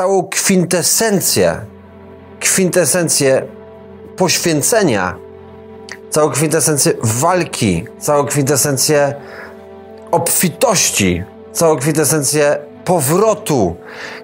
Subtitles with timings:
[0.00, 1.60] całą kwintesencję,
[2.40, 3.42] kwintesencję
[4.16, 5.16] poświęcenia,
[6.10, 9.14] całą kwintesencję walki, całą kwintesencję
[10.10, 13.76] obfitości, całą kwintesencję powrotu,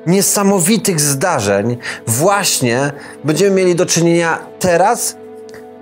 [0.06, 2.92] niesamowitych zdarzeń, właśnie
[3.24, 5.16] będziemy mieli do czynienia teraz,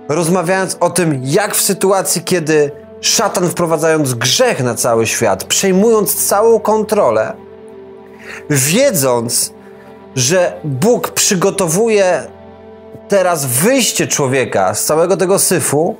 [0.09, 2.71] rozmawiając o tym, jak w sytuacji, kiedy
[3.01, 7.33] szatan wprowadzając grzech na cały świat, przejmując całą kontrolę,
[8.49, 9.54] wiedząc,
[10.15, 12.27] że Bóg przygotowuje
[13.07, 15.95] teraz wyjście człowieka z całego tego syfu,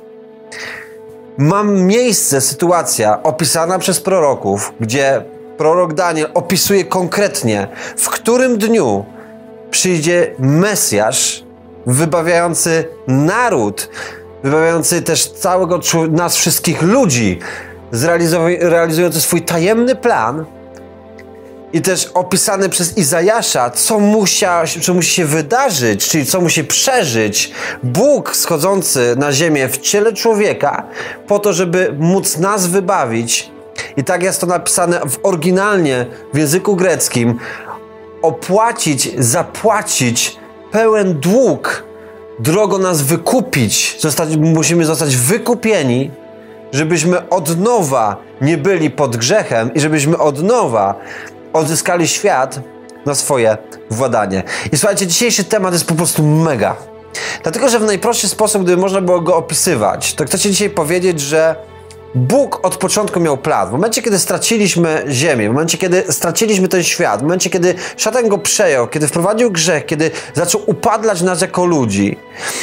[1.38, 5.24] mam miejsce, sytuacja opisana przez proroków, gdzie
[5.58, 9.04] prorok Daniel opisuje konkretnie, w którym dniu
[9.70, 11.44] przyjdzie Mesjasz
[11.86, 13.90] wybawiający naród,
[14.42, 15.80] wybawiający też całego
[16.10, 17.38] nas wszystkich ludzi,
[18.60, 20.44] realizujący swój tajemny plan
[21.72, 27.52] i też opisany przez Izajasza, co, musia, co musi się wydarzyć, czyli co musi przeżyć
[27.82, 30.82] Bóg schodzący na ziemię w ciele człowieka,
[31.26, 33.50] po to, żeby móc nas wybawić.
[33.96, 37.38] I tak jest to napisane w oryginalnie w języku greckim.
[38.22, 40.36] Opłacić, zapłacić
[40.72, 41.84] pełen dług,
[42.38, 43.96] drogo nas wykupić.
[44.00, 46.10] Zostać, musimy zostać wykupieni,
[46.72, 50.94] żebyśmy od nowa nie byli pod grzechem i żebyśmy od nowa
[51.56, 52.60] odzyskali świat
[53.06, 53.58] na swoje
[53.90, 54.42] władanie.
[54.72, 56.76] I słuchajcie, dzisiejszy temat jest po prostu mega.
[57.42, 61.56] Dlatego, że w najprostszy sposób, gdyby można było go opisywać, to chcę dzisiaj powiedzieć, że
[62.14, 63.68] Bóg od początku miał plan.
[63.68, 68.28] W momencie, kiedy straciliśmy ziemię, w momencie, kiedy straciliśmy ten świat, w momencie, kiedy szatan
[68.28, 72.18] go przejął, kiedy wprowadził grzech, kiedy zaczął upadlać nas jako ludzi,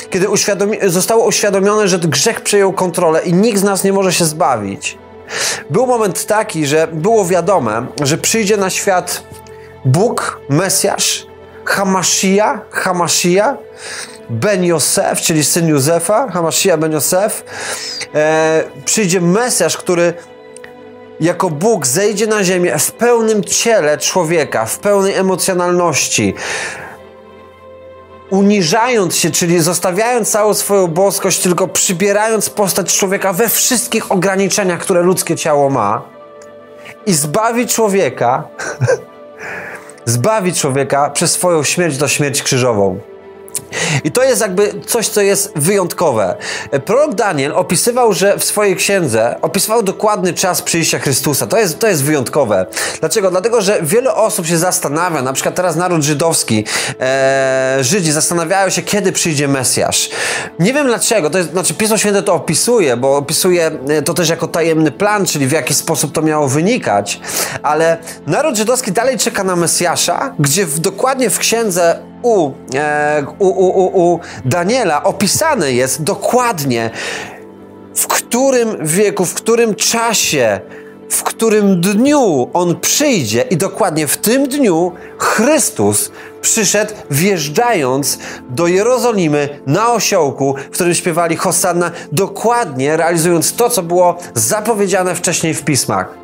[0.09, 4.25] kiedy uświadomi zostało uświadomione, że grzech przejął kontrolę i nikt z nas nie może się
[4.25, 4.97] zbawić,
[5.73, 9.23] był moment taki, że było wiadome, że przyjdzie na świat
[9.85, 11.27] Bóg, Mesjasz,
[11.65, 13.57] Hamashia, Hamashia,
[14.29, 17.43] Ben Yosef, czyli syn Józefa, Hamashia Ben Yosef.
[18.15, 20.13] E, przyjdzie Mesjasz, który
[21.19, 26.33] jako Bóg zejdzie na ziemię w pełnym ciele człowieka, w pełnej emocjonalności,
[28.29, 35.01] uniżając się, czyli zostawiając całą swoją boskość, tylko przybierając postać człowieka we wszystkich ograniczeniach, które
[35.01, 36.01] ludzkie ciało ma
[37.05, 38.43] i zbawi człowieka,
[40.05, 42.99] zbawi człowieka przez swoją śmierć do śmierć krzyżową.
[44.03, 46.35] I to jest jakby coś, co jest wyjątkowe.
[46.85, 51.47] Prorok Daniel opisywał, że w swojej księdze opisywał dokładny czas przyjścia Chrystusa.
[51.47, 52.65] To jest, to jest wyjątkowe.
[52.99, 53.31] Dlaczego?
[53.31, 56.65] Dlatego, że wiele osób się zastanawia, na przykład teraz naród żydowski,
[56.99, 60.09] e, Żydzi zastanawiają się, kiedy przyjdzie Mesjasz.
[60.59, 64.29] Nie wiem dlaczego, to jest, znaczy Pismo Święte to opisuje, bo opisuje e, to też
[64.29, 67.19] jako tajemny plan, czyli w jaki sposób to miało wynikać,
[67.63, 67.97] ale
[68.27, 74.13] naród żydowski dalej czeka na Mesjasza, gdzie w, dokładnie w księdze u, e, u, u,
[74.13, 76.89] u, Daniela opisane jest dokładnie,
[77.95, 80.59] w którym wieku, w którym czasie,
[81.09, 86.11] w którym dniu on przyjdzie, i dokładnie w tym dniu Chrystus
[86.43, 88.17] przyszedł wjeżdżając
[88.49, 95.53] do Jerozolimy na osiołku, w którym śpiewali Hosanna, dokładnie realizując to, co było zapowiedziane wcześniej
[95.53, 96.17] w pismach.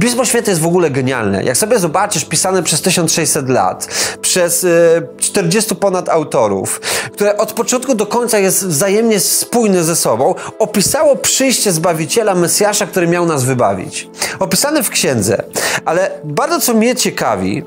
[0.00, 1.44] Pismo Święte jest w ogóle genialne.
[1.44, 3.88] Jak sobie zobaczysz, pisane przez 1600 lat,
[4.20, 6.80] przez y, 40 ponad autorów,
[7.12, 13.06] które od początku do końca jest wzajemnie spójne ze sobą, opisało przyjście Zbawiciela, Mesjasza, który
[13.06, 14.08] miał nas wybawić.
[14.38, 15.42] Opisane w księdze.
[15.84, 17.64] Ale bardzo co mnie ciekawi,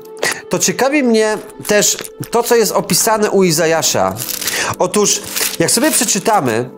[0.48, 1.96] to ciekawi mnie też
[2.30, 4.14] to, co jest opisane u Izajasza.
[4.78, 5.20] Otóż,
[5.58, 6.70] jak sobie przeczytamy,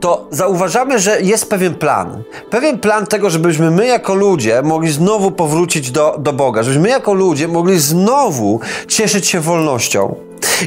[0.00, 2.22] to zauważamy, że jest pewien plan.
[2.50, 6.88] Pewien plan tego, żebyśmy my jako ludzie mogli znowu powrócić do, do Boga, żebyśmy my
[6.88, 10.14] jako ludzie mogli znowu cieszyć się wolnością.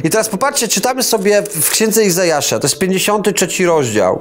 [0.04, 4.20] I teraz popatrzcie, czytamy sobie w księdze Izajasza, to jest 53 rozdział.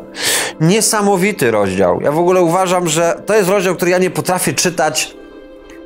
[0.62, 2.02] Niesamowity rozdział.
[2.02, 5.16] Ja w ogóle uważam, że to jest rozdział, który ja nie potrafię czytać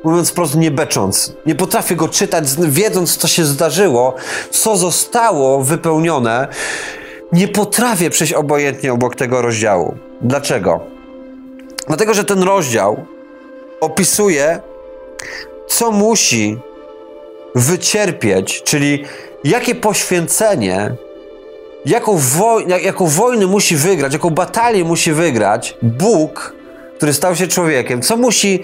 [0.04, 1.32] mówiąc po prostu nie becząc.
[1.46, 4.14] Nie potrafię go czytać, wiedząc, co się zdarzyło,
[4.50, 6.48] co zostało wypełnione.
[7.32, 9.94] Nie potrafię przejść obojętnie obok tego rozdziału.
[10.20, 10.80] Dlaczego?
[11.86, 13.06] Dlatego, że ten rozdział
[13.80, 14.60] opisuje,
[15.66, 16.58] co musi
[17.54, 19.04] wycierpieć, czyli
[19.44, 20.94] jakie poświęcenie,
[21.86, 22.18] jaką,
[22.82, 26.54] jaką wojnę musi wygrać, jaką batalię musi wygrać Bóg,
[26.96, 28.62] który stał się człowiekiem, co musi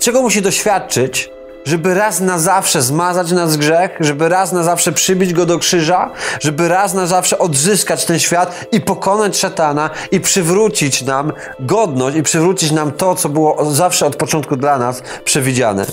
[0.00, 1.30] Czego musi doświadczyć,
[1.64, 6.10] żeby raz na zawsze zmazać nas grzech, żeby raz na zawsze przybić go do krzyża,
[6.40, 12.22] żeby raz na zawsze odzyskać ten świat i pokonać szatana i przywrócić nam godność i
[12.22, 15.86] przywrócić nam to, co było zawsze od początku dla nas przewidziane.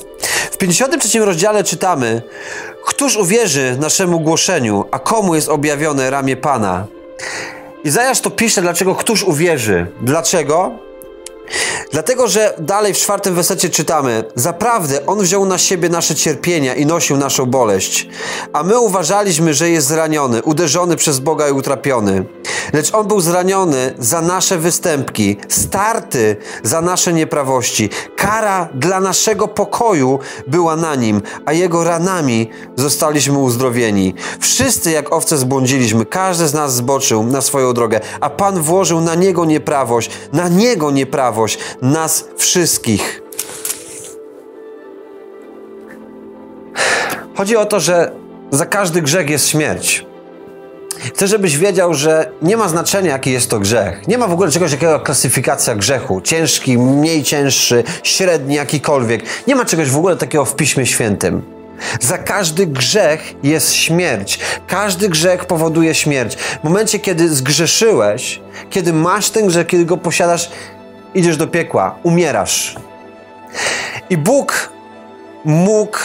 [0.51, 2.21] W 53 rozdziale czytamy:
[2.85, 6.85] Któż uwierzy naszemu głoszeniu, a komu jest objawione ramię Pana?
[7.83, 9.87] Izajasz to pisze, dlaczego któż uwierzy?
[10.01, 10.86] Dlaczego?
[11.91, 16.85] Dlatego, że dalej w czwartym wersecie czytamy: Zaprawdę On wziął na siebie nasze cierpienia i
[16.85, 18.07] nosił naszą boleść,
[18.53, 22.25] a my uważaliśmy, że jest zraniony, uderzony przez Boga i utrapiony.
[22.73, 27.89] Lecz On był zraniony za nasze występki, starty za nasze nieprawości.
[28.15, 34.13] Kara dla naszego pokoju była na nim, a Jego ranami zostaliśmy uzdrowieni.
[34.39, 39.15] Wszyscy jak owce zbłądziliśmy, każdy z nas zboczył na swoją drogę, a Pan włożył na
[39.15, 43.21] Niego nieprawość, na Niego nieprawość, nas wszystkich.
[47.35, 48.11] Chodzi o to, że
[48.51, 50.05] za każdy grzech jest śmierć.
[50.99, 54.07] Chcę, żebyś wiedział, że nie ma znaczenia, jaki jest to grzech.
[54.07, 56.21] Nie ma w ogóle czegoś takiego klasyfikacja grzechu.
[56.21, 59.23] Ciężki, mniej cięższy, średni, jakikolwiek.
[59.47, 61.41] Nie ma czegoś w ogóle takiego w Piśmie Świętym.
[61.99, 64.39] Za każdy grzech jest śmierć.
[64.67, 66.35] Każdy grzech powoduje śmierć.
[66.35, 70.49] W momencie, kiedy zgrzeszyłeś, kiedy masz ten grzech, kiedy go posiadasz,
[71.13, 72.75] idziesz do piekła, umierasz.
[74.09, 74.69] I Bóg
[75.45, 75.97] mógł,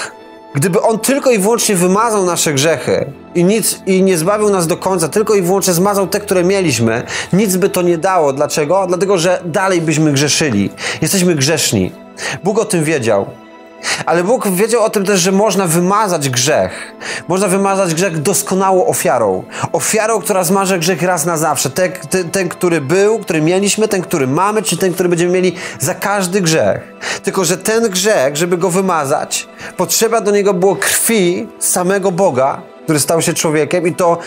[0.55, 4.77] gdyby On tylko i wyłącznie wymazał nasze grzechy i nic i nie zbawił nas do
[4.77, 7.03] końca, tylko i wyłącznie zmazał te, które mieliśmy,
[7.33, 8.33] nic by to nie dało.
[8.33, 8.87] Dlaczego?
[8.89, 10.71] Dlatego, że dalej byśmy grzeszyli.
[11.03, 11.93] Jesteśmy grzeszni.
[12.45, 13.27] Bóg o tym wiedział.
[14.07, 16.93] Ale Bóg wiedział o tym też, że można wymazać grzech.
[17.29, 19.45] Można wymazać grzech doskonałą ofiarą.
[19.73, 21.71] Ofiarą, która zmaże grzech raz na zawsze.
[21.71, 25.53] Ten, ten, ten, który był, który mieliśmy, ten, który mamy, czy ten, który będziemy mieli
[25.79, 26.93] za każdy grzech.
[27.23, 33.01] Tylko, że ten grzech, żeby go wymazać, potrzeba do niego było krwi samego Boga, który
[33.01, 34.19] stał się człowiekiem i to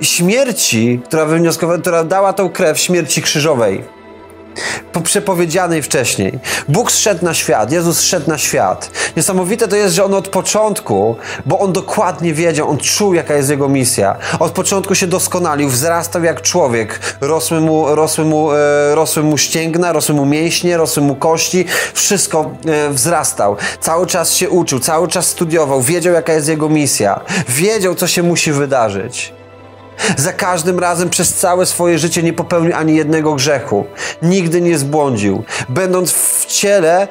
[0.00, 1.26] śmierci, która
[1.78, 4.03] która dała tą krew śmierci krzyżowej
[5.04, 6.38] przepowiedzianej wcześniej.
[6.68, 8.90] Bóg zszedł na świat, Jezus zszedł na świat.
[9.16, 11.16] Niesamowite to jest, że On od początku,
[11.46, 14.16] bo On dokładnie wiedział, On czuł, jaka jest Jego misja.
[14.38, 17.00] Od początku się doskonalił, wzrastał jak człowiek.
[17.20, 21.64] Rosły mu, rosły mu, e, rosły mu ścięgna, rosły mu mięśnie, rosły mu kości.
[21.94, 23.56] Wszystko e, wzrastał.
[23.80, 27.20] Cały czas się uczył, cały czas studiował, wiedział, jaka jest Jego misja.
[27.48, 29.43] Wiedział, co się musi wydarzyć.
[30.16, 33.84] Za każdym razem przez całe swoje życie nie popełnił ani jednego grzechu.
[34.22, 35.44] Nigdy nie zbłądził.
[35.68, 37.08] Będąc w ciele,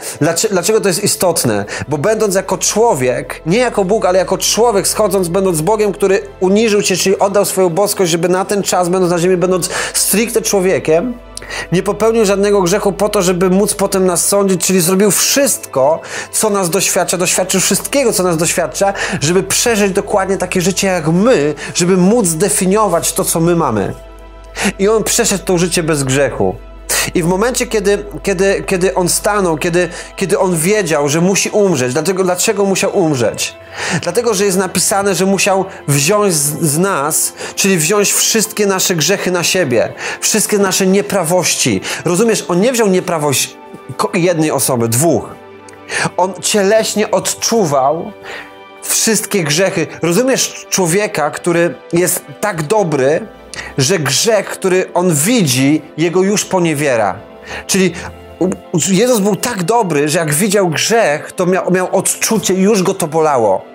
[0.51, 1.65] dlaczego to jest istotne?
[1.87, 6.81] Bo będąc jako człowiek, nie jako Bóg, ale jako człowiek, schodząc, będąc Bogiem, który uniżył
[6.81, 11.13] cię, czyli oddał swoją boskość, żeby na ten czas, będąc na ziemi, będąc stricte człowiekiem,
[11.71, 16.01] nie popełnił żadnego grzechu po to, żeby móc potem nas sądzić, czyli zrobił wszystko,
[16.31, 21.55] co nas doświadcza, doświadczył wszystkiego, co nas doświadcza, żeby przeżyć dokładnie takie życie jak my,
[21.75, 23.93] żeby móc zdefiniować to, co my mamy.
[24.79, 26.55] I on przeszedł to życie bez grzechu.
[27.15, 31.93] I w momencie, kiedy, kiedy, kiedy on stanął, kiedy, kiedy on wiedział, że musi umrzeć,
[31.93, 33.55] dlaczego, dlaczego musiał umrzeć?
[34.01, 39.31] Dlatego, że jest napisane, że musiał wziąć z, z nas, czyli wziąć wszystkie nasze grzechy
[39.31, 41.81] na siebie, wszystkie nasze nieprawości.
[42.05, 43.57] Rozumiesz, on nie wziął nieprawość
[44.13, 45.29] jednej osoby, dwóch.
[46.17, 48.11] On cieleśnie odczuwał
[48.81, 49.87] wszystkie grzechy.
[50.01, 53.27] Rozumiesz człowieka, który jest tak dobry,
[53.77, 57.15] że grzech, który on widzi, jego już poniewiera.
[57.67, 57.93] Czyli
[58.89, 63.07] Jezus był tak dobry, że jak widział grzech, to miał, miał odczucie, już go to
[63.07, 63.65] bolało.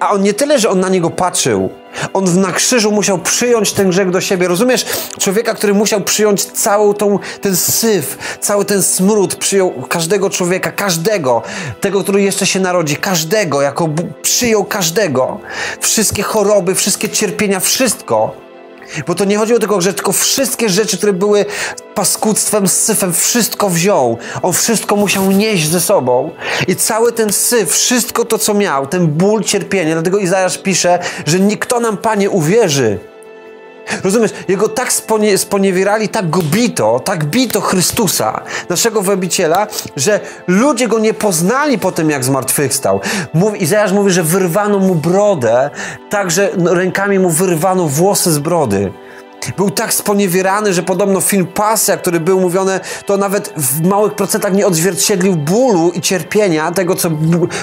[0.00, 1.70] A on nie tyle, że on na niego patrzył,
[2.12, 4.48] on na krzyżu musiał przyjąć ten grzech do siebie.
[4.48, 4.86] Rozumiesz?
[5.18, 11.42] Człowieka, który musiał przyjąć całą tą, ten syf, cały ten smród, przyjął każdego człowieka, każdego,
[11.80, 13.88] tego, który jeszcze się narodzi, każdego, jako
[14.22, 15.40] przyjął każdego.
[15.80, 18.41] Wszystkie choroby, wszystkie cierpienia, wszystko
[19.06, 21.44] bo to nie chodziło tylko o grzech, tylko wszystkie rzeczy, które były
[21.94, 24.18] paskudztwem, syfem, wszystko wziął.
[24.42, 26.30] On wszystko musiał nieść ze sobą.
[26.68, 29.92] I cały ten syf, wszystko to, co miał, ten ból, cierpienie.
[29.92, 33.11] Dlatego Izajasz pisze, że nikt nam, Panie, uwierzy.
[34.04, 34.30] Rozumiesz?
[34.48, 40.98] Jego tak sponie, sponiewierali, tak go bito, tak bito Chrystusa, naszego wybiciela, że ludzie go
[40.98, 43.00] nie poznali po tym, jak zmartwychwstał.
[43.34, 45.70] Mówi, Izajasz mówi, że wyrwano mu brodę,
[46.10, 48.92] tak, że rękami mu wyrwano włosy z brody.
[49.56, 54.52] Był tak sponiewierany, że podobno film Pasja, który był mówiony, to nawet w małych procentach
[54.52, 57.10] nie odzwierciedlił bólu i cierpienia tego, co,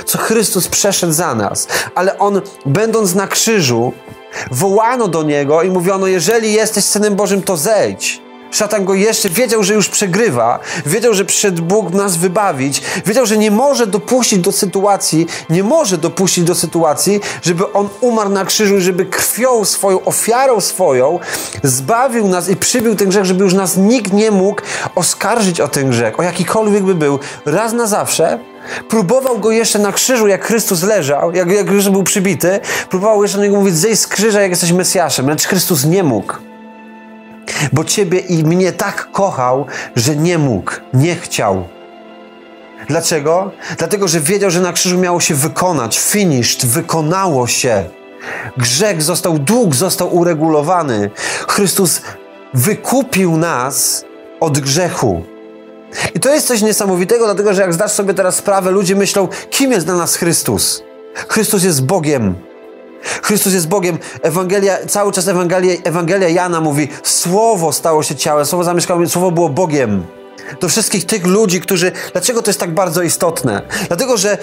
[0.05, 1.67] co Chrystus przeszedł za nas.
[1.95, 3.93] Ale on, będąc na krzyżu,
[4.51, 8.21] Wołano do niego i mówiono: Jeżeli jesteś synem Bożym, to zejdź.
[8.51, 13.37] Szatan go jeszcze wiedział, że już przegrywa, wiedział, że przyszedł Bóg nas wybawić, wiedział, że
[13.37, 18.81] nie może dopuścić do sytuacji, nie może dopuścić do sytuacji, żeby on umarł na krzyżu,
[18.81, 21.19] żeby krwią swoją, ofiarą swoją
[21.63, 24.61] zbawił nas i przybił ten grzech, żeby już nas nikt nie mógł
[24.95, 28.39] oskarżyć o ten grzech, o jakikolwiek by był, raz na zawsze
[28.89, 33.37] Próbował go jeszcze na krzyżu, jak Chrystus leżał, jak, jak już był przybity, próbował jeszcze
[33.37, 35.29] do niego mówić, zejdź z krzyża, jak jesteś Mesjaszem.
[35.29, 36.33] Lecz Chrystus nie mógł.
[37.73, 41.67] Bo ciebie i mnie tak kochał, że nie mógł, nie chciał.
[42.87, 43.51] Dlaczego?
[43.77, 45.99] Dlatego, że wiedział, że na krzyżu miało się wykonać.
[45.99, 47.83] Finished, wykonało się.
[48.57, 51.11] Grzech został, dług został uregulowany.
[51.47, 52.01] Chrystus
[52.53, 54.05] wykupił nas
[54.39, 55.23] od grzechu.
[56.15, 59.71] I to jest coś niesamowitego, dlatego że jak zdasz sobie teraz sprawę, ludzie myślą, kim
[59.71, 60.83] jest dla nas Chrystus?
[61.27, 62.35] Chrystus jest Bogiem.
[63.23, 63.97] Chrystus jest Bogiem.
[64.21, 69.49] Ewangelia, cały czas Ewangelia, Ewangelia Jana mówi, Słowo stało się ciałem, Słowo zamieszkało, Słowo było
[69.49, 70.05] Bogiem.
[70.61, 71.91] Do wszystkich tych ludzi, którzy.
[72.11, 73.61] Dlaczego to jest tak bardzo istotne?
[73.87, 74.37] Dlatego, że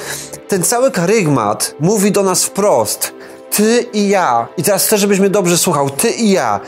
[0.48, 3.12] ten cały karygmat mówi do nas wprost:
[3.50, 4.48] Ty i ja.
[4.56, 5.90] I teraz chcę, żebyś mnie dobrze słuchał.
[5.90, 6.60] Ty i ja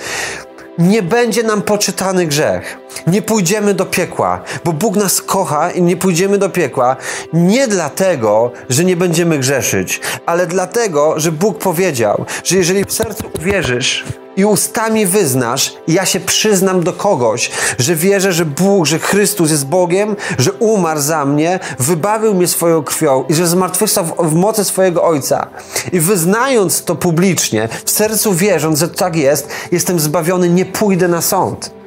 [0.79, 2.79] nie będzie nam poczytany grzech.
[3.07, 6.97] Nie pójdziemy do piekła, bo Bóg nas kocha i nie pójdziemy do piekła
[7.33, 13.25] nie dlatego, że nie będziemy grzeszyć, ale dlatego, że Bóg powiedział, że jeżeli w sercu
[13.39, 14.05] uwierzysz,
[14.39, 19.67] i ustami wyznasz, ja się przyznam do kogoś, że wierzę, że Bóg, że Chrystus jest
[19.67, 24.65] Bogiem, że umarł za mnie, wybawił mnie swoją krwią i że zmartwychwstał w, w mocy
[24.65, 25.47] swojego Ojca.
[25.93, 31.23] I wyznając to publicznie, w sercu wierząc, że tak jest, jestem zbawiony, nie pójdę na
[31.23, 31.78] sąd.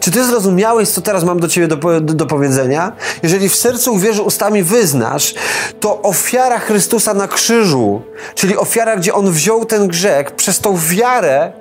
[0.00, 2.92] Czy ty zrozumiałeś, co teraz mam do ciebie do, do, do, powiedzenia?
[3.22, 5.34] Jeżeli w sercu uwierzysz, ustami wyznasz,
[5.80, 8.02] to ofiara Chrystusa na krzyżu,
[8.34, 11.52] czyli ofiara, gdzie On wziął ten grzech, przez tą wiarę,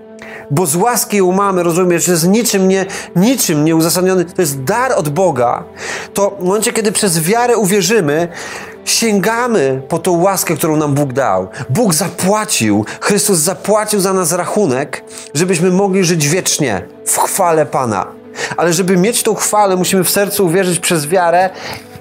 [0.52, 4.92] bo z łaski ją mamy, rozumiesz, że jest niczym nie, niczym nieuzasadniony, to jest dar
[4.92, 5.64] od Boga,
[6.14, 8.28] to w momencie, kiedy przez wiarę uwierzymy,
[8.86, 11.48] sięgamy po tą łaskę, którą nam Bóg dał.
[11.70, 18.19] Bóg zapłacił, Chrystus zapłacił za nas rachunek, żebyśmy mogli żyć wiecznie w chwale Pana.
[18.58, 21.50] Ale żeby mieć tą chwałę, musimy w sercu uwierzyć przez wiarę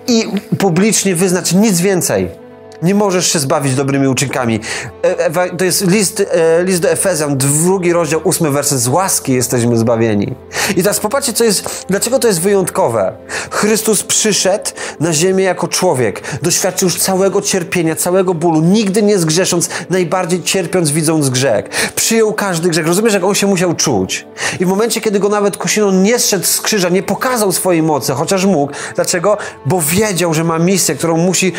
[0.06, 0.24] i
[0.58, 2.47] publicznie wyznać nic więcej.
[2.82, 4.60] Nie możesz się zbawić dobrymi uczynkami.
[5.02, 8.78] E, to jest list, e, list do Efezjan, drugi rozdział, ósmy werset.
[8.78, 10.34] Z łaski jesteśmy zbawieni.
[10.76, 13.12] I teraz popatrzcie, co jest, dlaczego to jest wyjątkowe.
[13.50, 14.70] Chrystus przyszedł
[15.00, 16.22] na ziemię jako człowiek.
[16.42, 21.68] Doświadczył już całego cierpienia, całego bólu, nigdy nie zgrzesząc, najbardziej cierpiąc, widząc grzech.
[21.94, 22.86] Przyjął każdy grzech.
[22.86, 24.26] Rozumiesz, jak on się musiał czuć.
[24.60, 28.12] I w momencie, kiedy go nawet kusino nie zszedł z krzyża, nie pokazał swojej mocy,
[28.12, 28.72] chociaż mógł.
[28.94, 29.36] Dlaczego?
[29.66, 31.52] Bo wiedział, że ma misję, którą musi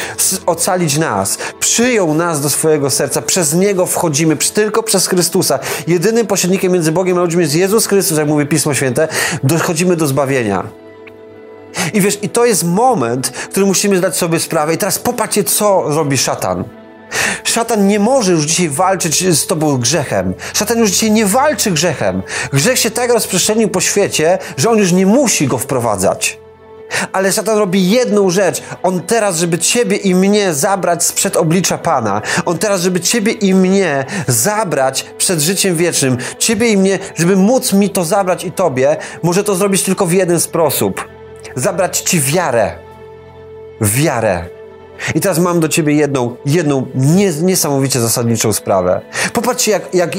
[0.45, 5.59] ocalić nas nas, przyjął nas do swojego serca, przez Niego wchodzimy, tylko przez Chrystusa.
[5.87, 9.07] Jedynym pośrednikiem między Bogiem a ludźmi jest Jezus Chrystus, jak mówi Pismo Święte,
[9.43, 10.63] dochodzimy do zbawienia.
[11.93, 14.73] I wiesz, i to jest moment, w którym musimy zdać sobie sprawę.
[14.73, 16.63] I teraz popatrzcie, co robi szatan.
[17.43, 20.33] Szatan nie może już dzisiaj walczyć z tobą grzechem.
[20.53, 22.23] Szatan już dzisiaj nie walczy grzechem.
[22.53, 26.38] Grzech się tak rozprzestrzenił po świecie, że on już nie musi go wprowadzać.
[27.11, 28.61] Ale szatan robi jedną rzecz.
[28.83, 32.21] On teraz, żeby ciebie i mnie zabrać sprzed oblicza Pana.
[32.45, 36.17] On teraz, żeby ciebie i mnie zabrać przed życiem wiecznym.
[36.37, 40.13] Ciebie i mnie, żeby móc mi to zabrać i tobie, może to zrobić tylko w
[40.13, 41.07] jeden sposób.
[41.55, 42.71] Zabrać ci wiarę.
[43.81, 44.45] Wiarę.
[45.15, 46.85] I teraz mam do ciebie jedną, jedną
[47.41, 49.01] niesamowicie zasadniczą sprawę.
[49.33, 50.11] Popatrzcie, jak, jak,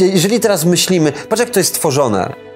[0.00, 2.47] jeżeli teraz myślimy, patrz jak to jest stworzone.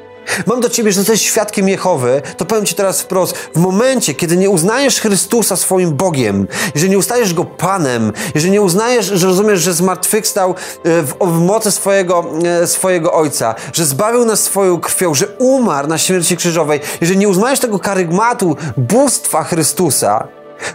[0.47, 4.37] Mam do ciebie, że jesteś świadkiem Jehowy, to powiem ci teraz wprost, w momencie, kiedy
[4.37, 9.61] nie uznajesz Chrystusa swoim Bogiem, jeżeli nie uznajesz Go Panem, jeżeli nie uznajesz, że rozumiesz,
[9.61, 12.25] że zmartwychwstał e, w, w mocy swojego,
[12.62, 17.29] e, swojego Ojca, że zbawił nas swoją krwią, że umarł na śmierci krzyżowej, jeżeli nie
[17.29, 20.29] uznajesz tego karygmatu bóstwa Chrystusa,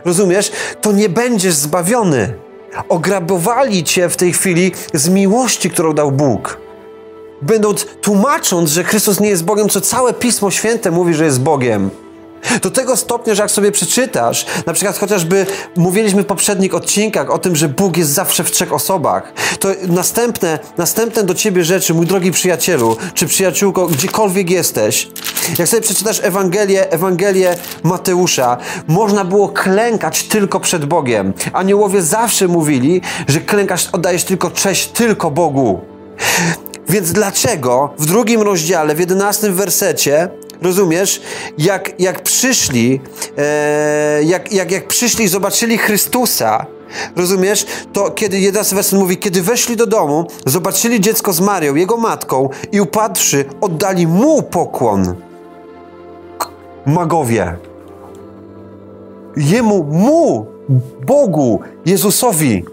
[0.06, 0.52] rozumiesz,
[0.82, 2.34] to nie będziesz zbawiony.
[2.90, 6.67] Ograbowali cię w tej chwili z miłości, którą dał Bóg
[7.42, 11.90] będąc tłumacząc, że Chrystus nie jest Bogiem, co całe Pismo Święte mówi, że jest Bogiem.
[12.62, 17.38] Do tego stopnia, że jak sobie przeczytasz, na przykład chociażby mówiliśmy w poprzednich odcinkach o
[17.38, 22.06] tym, że Bóg jest zawsze w trzech osobach, to następne, następne do ciebie rzeczy, mój
[22.06, 25.10] drogi przyjacielu, czy przyjaciółko, gdziekolwiek jesteś,
[25.60, 31.34] jak sobie przeczytasz Ewangelię, Ewangelię Mateusza, można było klękać tylko przed Bogiem.
[31.54, 35.82] Aniołowie zawsze mówili, że klękasz, oddajesz tylko cześć tylko Bogu.
[36.90, 40.30] Więc dlaczego w drugim rozdziale, w jedenastym wersecie,
[40.62, 41.22] rozumiesz,
[41.58, 43.02] jak, jak przyszli,
[43.38, 46.66] e, jak, jak, jak przyszli i zobaczyli Chrystusa,
[47.16, 51.98] rozumiesz, to kiedy jedenasty werset mówi, kiedy weszli do domu, zobaczyli dziecko z Marią, jego
[51.98, 55.16] matką i upadłszy, oddali mu pokłon.
[56.86, 57.56] Magowie.
[59.38, 60.46] Jemu, mu,
[61.06, 62.66] Bogu, Jezusowi.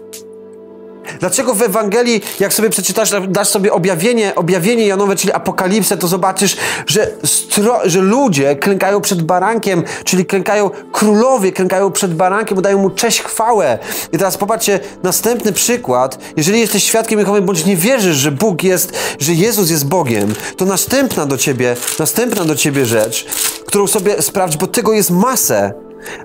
[1.19, 6.57] Dlaczego w Ewangelii, jak sobie przeczytasz, dasz sobie objawienie, objawienie Janowe, czyli apokalipsę, to zobaczysz,
[6.87, 12.89] że, stro, że ludzie klękają przed barankiem, czyli klękają królowie, klękają przed barankiem, dają mu
[12.89, 13.79] cześć, chwałę.
[14.13, 16.19] I teraz popatrzcie, następny przykład.
[16.37, 20.65] Jeżeli jesteś świadkiem Jehowy, bądź nie wierzysz, że Bóg jest, że Jezus jest Bogiem, to
[20.65, 23.25] następna do ciebie, następna do ciebie rzecz,
[23.65, 25.73] którą sobie sprawdź, bo tego jest masę.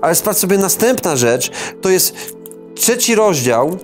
[0.01, 2.15] Ale sprawdź sobie następna rzecz, to jest
[2.75, 3.77] trzeci rozdział,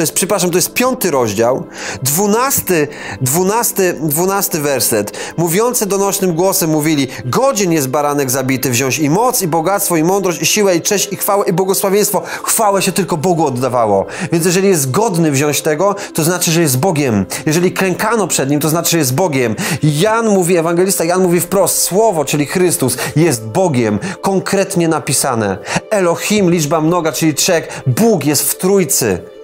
[0.00, 1.66] to jest, przepraszam, to jest piąty rozdział,
[2.02, 2.88] dwunasty,
[3.20, 5.12] dwunasty, dwunasty werset.
[5.36, 10.42] Mówiący donośnym głosem mówili, godzien jest baranek zabity wziąć i moc, i bogactwo, i mądrość,
[10.42, 12.22] i siłę, i cześć, i chwałę, i błogosławieństwo.
[12.42, 14.06] Chwałę się tylko Bogu oddawało.
[14.32, 17.26] Więc jeżeli jest godny wziąć tego, to znaczy, że jest Bogiem.
[17.46, 19.56] Jeżeli klękano przed Nim, to znaczy, że jest Bogiem.
[19.82, 23.98] Jan mówi, ewangelista Jan mówi wprost, Słowo, czyli Chrystus, jest Bogiem.
[24.20, 25.58] Konkretnie napisane.
[25.90, 27.82] Elohim, liczba mnoga, czyli trzech.
[27.86, 29.39] Bóg jest w Trójcy.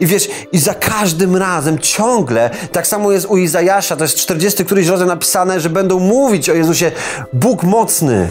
[0.00, 4.64] I wiesz, i za każdym razem ciągle, tak samo jest u Izajasza, to jest 40
[4.64, 6.92] któryś rozdział napisane, że będą mówić o Jezusie,
[7.32, 8.28] Bóg mocny.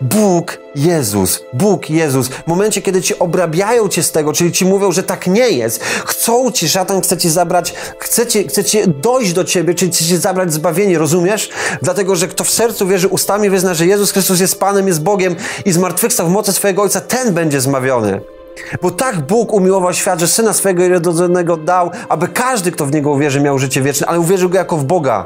[0.00, 2.28] Bóg Jezus, Bóg Jezus.
[2.28, 5.84] W momencie, kiedy ci obrabiają cię z tego, czyli ci mówią, że tak nie jest,
[5.84, 10.04] chcą ci, szatan chce ci zabrać, chce, ci, chce ci dojść do ciebie, czyli chce
[10.04, 11.48] ci zabrać zbawienie, rozumiesz?
[11.82, 15.36] Dlatego, że kto w sercu wierzy, ustami wyzna, że Jezus Chrystus jest Panem, jest Bogiem
[15.64, 18.35] i zmartwychwstał w mocy swojego Ojca, ten będzie zmawiony.
[18.82, 23.10] Bo tak Bóg umiłował świat, że Syna swojego jednorodzonego dał, aby każdy, kto w Niego
[23.10, 25.24] uwierzy, miał życie wieczne, ale uwierzył Go jako w Boga.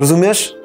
[0.00, 0.62] Rozumiesz?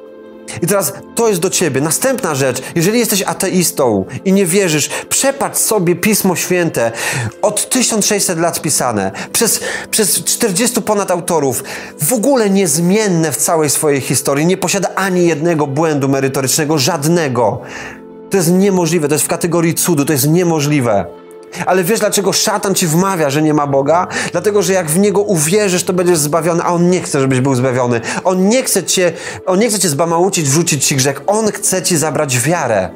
[0.62, 1.80] I teraz to jest do ciebie.
[1.80, 6.92] Następna rzecz, jeżeli jesteś ateistą i nie wierzysz, przepatrz sobie Pismo Święte,
[7.42, 9.60] od 1600 lat pisane, przez,
[9.90, 11.64] przez 40 ponad autorów,
[12.02, 17.60] w ogóle niezmienne w całej swojej historii, nie posiada ani jednego błędu merytorycznego, żadnego.
[18.30, 21.06] To jest niemożliwe, to jest w kategorii cudu, to jest niemożliwe.
[21.66, 24.06] Ale wiesz, dlaczego szatan ci wmawia, że nie ma Boga?
[24.32, 27.54] Dlatego, że jak w niego uwierzysz, to będziesz zbawiony, a on nie chce, żebyś był
[27.54, 28.00] zbawiony.
[28.24, 29.12] On nie chce cię,
[29.46, 31.22] on nie chce cię zbamałucić, wrzucić ci grzech.
[31.26, 32.88] On chce ci zabrać wiarę.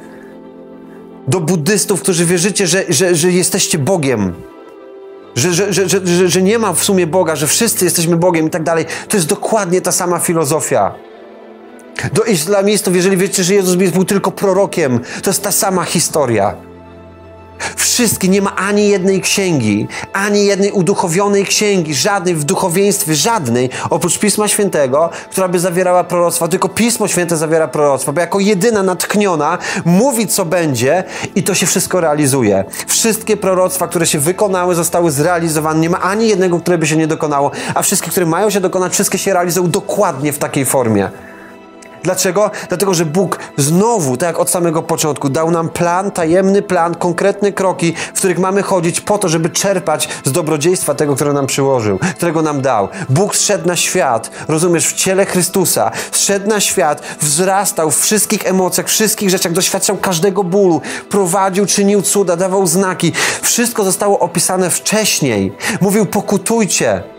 [1.28, 4.32] Do buddystów, którzy wierzycie, że, że, że jesteście Bogiem.
[5.34, 8.50] Że, że, że, że, że nie ma w sumie Boga, że wszyscy jesteśmy Bogiem i
[8.50, 8.84] tak dalej.
[9.08, 10.94] To jest dokładnie ta sama filozofia.
[12.12, 16.54] Do islamistów, jeżeli wiecie, że Jezus był tylko prorokiem, to jest ta sama historia.
[17.76, 24.18] Wszystkie, nie ma ani jednej księgi, ani jednej uduchowionej księgi, żadnej w duchowieństwie, żadnej, oprócz
[24.18, 26.48] Pisma Świętego, która by zawierała proroctwa.
[26.48, 31.66] Tylko Pismo Święte zawiera proroctwa, bo jako jedyna natkniona mówi, co będzie i to się
[31.66, 32.64] wszystko realizuje.
[32.86, 35.80] Wszystkie proroctwa, które się wykonały, zostały zrealizowane.
[35.80, 38.92] Nie ma ani jednego, które by się nie dokonało, a wszystkie, które mają się dokonać,
[38.92, 41.10] wszystkie się realizują dokładnie w takiej formie.
[42.02, 42.50] Dlaczego?
[42.68, 47.52] Dlatego, że Bóg znowu, tak jak od samego początku, dał nam plan, tajemny plan, konkretne
[47.52, 51.98] kroki, w których mamy chodzić po to, żeby czerpać z dobrodziejstwa tego, które nam przyłożył,
[52.16, 52.88] którego nam dał.
[53.08, 58.88] Bóg zszedł na świat, rozumiesz, w ciele Chrystusa, zszedł na świat, wzrastał w wszystkich emocjach,
[58.88, 63.12] wszystkich rzeczach, doświadczał każdego bólu, prowadził, czynił cuda, dawał znaki.
[63.42, 65.52] Wszystko zostało opisane wcześniej.
[65.80, 67.11] Mówił, pokutujcie.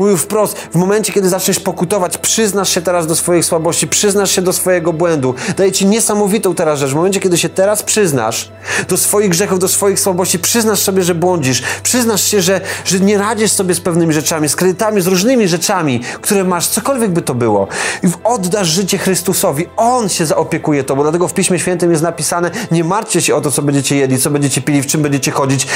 [0.00, 4.42] Mówił wprost, w momencie, kiedy zaczniesz pokutować, przyznasz się teraz do swoich słabości, przyznasz się
[4.42, 5.34] do swojego błędu.
[5.56, 6.90] Daje ci niesamowitą teraz rzecz.
[6.90, 8.52] W momencie, kiedy się teraz przyznasz
[8.88, 13.18] do swoich grzechów, do swoich słabości, przyznasz sobie, że błądzisz, przyznasz się, że, że nie
[13.18, 17.34] radzisz sobie z pewnymi rzeczami, z kredytami, z różnymi rzeczami, które masz, cokolwiek by to
[17.34, 17.68] było.
[18.02, 19.66] I oddasz życie Chrystusowi.
[19.76, 21.02] On się zaopiekuje tobą.
[21.02, 24.30] Dlatego w Piśmie Świętym jest napisane, nie martwcie się o to, co będziecie jedli, co
[24.30, 25.66] będziecie pili, w czym będziecie chodzić.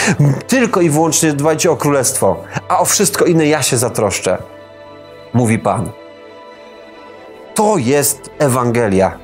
[0.49, 2.37] Tylko i wyłącznie dbajcie o królestwo.
[2.69, 4.39] A o wszystko inne ja się zatroszczę zazdroszczę,
[5.35, 5.91] mówi Pan.
[7.55, 9.19] To jest Ewangelia.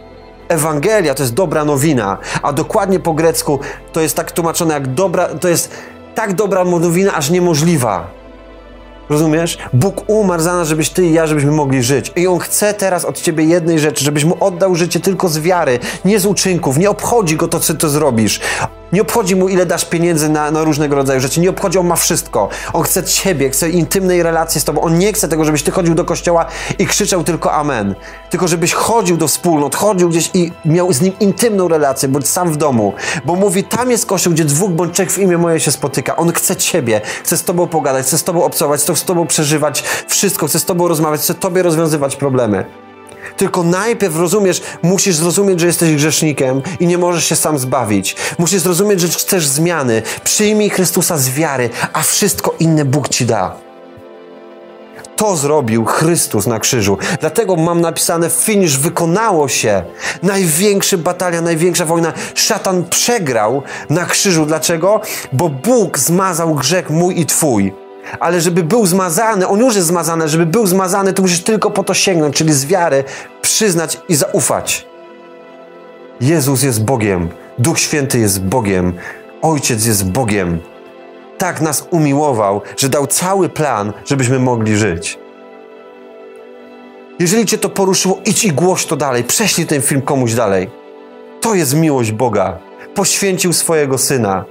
[0.48, 3.61] Ewangelia to jest dobra nowina, a dokładnie po grecku
[3.92, 5.72] to jest tak tłumaczone jak dobra, to jest
[6.14, 8.20] tak dobra nowina, aż niemożliwa.
[9.11, 9.59] Rozumiesz?
[9.73, 12.12] Bóg umarł za nas, żebyś ty i ja, żebyśmy mogli żyć.
[12.16, 15.79] I On chce teraz od ciebie jednej rzeczy, żebyś mu oddał życie tylko z wiary,
[16.05, 16.79] nie z uczynków.
[16.79, 18.40] Nie obchodzi go to, co ty zrobisz.
[18.92, 21.40] Nie obchodzi mu, ile dasz pieniędzy na, na, różnego rodzaju rzeczy.
[21.40, 22.49] Nie obchodzi, on ma wszystko.
[22.73, 24.81] On chce ciebie, chce intymnej relacji z tobą.
[24.81, 26.46] On nie chce tego, żebyś ty chodził do kościoła
[26.79, 27.94] i krzyczał tylko amen.
[28.31, 32.53] Tylko żebyś chodził do wspólnot, chodził gdzieś i miał z nim intymną relację, bądź sam
[32.53, 32.92] w domu.
[33.25, 36.16] Bo mówi, tam jest kościół, gdzie dwóch bądź trzech w imię moje się spotyka.
[36.16, 40.47] On chce ciebie, chce z tobą pogadać, chce z tobą obcować, z tobą przeżywać wszystko,
[40.47, 42.65] chce z tobą rozmawiać, chce tobie rozwiązywać problemy.
[43.37, 48.17] Tylko najpierw rozumiesz, musisz zrozumieć, że jesteś grzesznikiem i nie możesz się sam zbawić.
[48.39, 50.03] Musisz zrozumieć, że chcesz zmiany.
[50.25, 53.57] Przyjmij Chrystusa z wiary, a wszystko inne Bóg ci da.
[55.17, 56.99] to zrobił Chrystus na krzyżu.
[57.21, 59.83] Dlatego mam napisane finish, wykonało się.
[60.23, 62.13] Największa batalia, największa wojna.
[62.35, 64.47] Szatan przegrał na krzyżu.
[64.47, 65.01] Dlaczego?
[65.33, 67.80] Bo Bóg zmazał grzech mój i twój.
[68.20, 71.85] Ale żeby był zmazany, on już jest zmazany, żeby był zmazany, to musisz tylko po
[71.85, 73.05] to sięgnąć, czyli z wiary
[73.42, 74.87] przyznać i zaufać.
[76.20, 78.92] Jezus jest Bogiem, Duch Święty jest Bogiem,
[79.42, 80.59] Ojciec jest Bogiem.
[81.38, 85.18] Tak nas umiłował, że dał cały plan, żebyśmy mogli żyć.
[87.18, 90.70] Jeżeli Cię to poruszyło, idź i głoś to dalej, prześlij ten film komuś dalej.
[91.40, 92.59] To jest miłość Boga.
[92.94, 94.44] Poświęcił swojego syna.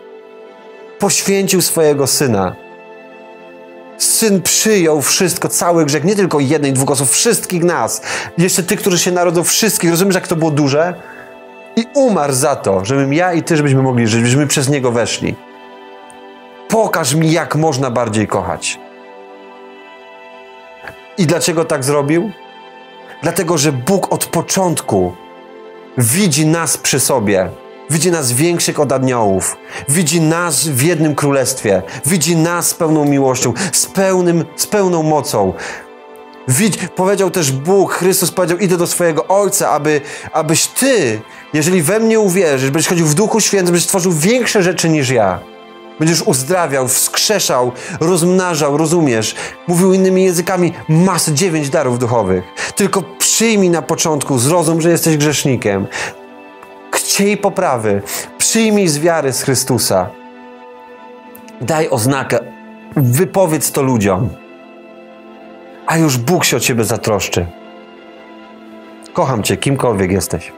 [1.00, 2.56] Poświęcił swojego syna.
[4.00, 8.02] Syn przyjął wszystko, cały grzech, nie tylko jednej, dwóch osób, wszystkich nas.
[8.38, 9.90] Jeszcze tych, którzy się narodzą, wszystkich.
[9.90, 10.94] Rozumiesz, jak to było duże?
[11.76, 15.36] I umarł za to, żebym ja i ty, żebyśmy mogli żyć, żebyśmy przez niego weszli.
[16.70, 18.80] Pokaż mi, jak można bardziej kochać.
[21.18, 22.32] I dlaczego tak zrobił?
[23.24, 25.16] Dlatego, że Bóg od początku
[25.98, 27.50] widzi nas przy sobie.
[27.89, 29.58] Widzi nas większych od aniołów.
[29.89, 31.82] Widzi nas w jednym królestwie.
[32.06, 35.54] Widzi nas z pełną miłością, z, pełnym, z pełną mocą.
[36.47, 40.02] Widź, powiedział też Bóg, Chrystus powiedział, idę do swojego Ojca, aby,
[40.34, 41.21] abyś Ty,
[41.54, 45.39] jeżeli we mnie uwierzysz, będziesz chodził w Duchu Świętym, będziesz tworzył większe rzeczy niż ja.
[45.99, 49.36] Będziesz uzdrawiał, wskrzeszał, rozmnażał, rozumiesz?
[49.67, 52.43] Mówił innymi językami, masę dziewięć darów duchowych.
[52.75, 55.88] Tylko przyjmij na początku, zrozum, że jesteś grzesznikiem.
[57.10, 58.02] Chciej poprawy.
[58.38, 60.10] Przyjmij z wiary z Chrystusa.
[61.62, 62.39] Daj oznakę.
[62.95, 64.30] Wypowiedz to ludziom.
[65.88, 67.45] A już Bóg się o ciebie zatroszczy.
[69.13, 70.52] Kocham cię, kimkolwiek jesteś.